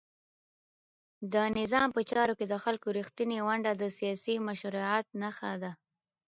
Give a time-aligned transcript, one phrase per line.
[1.33, 5.71] د نظام په چارو کې د خلکو رښتینې ونډه د سیاسي مشروعیت نښه ده.